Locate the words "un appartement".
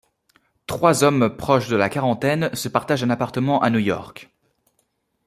3.03-3.61